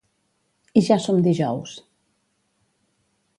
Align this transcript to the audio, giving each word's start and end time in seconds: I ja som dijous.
I 0.81 0.81
ja 0.87 0.97
som 1.03 1.19
dijous. 1.27 1.75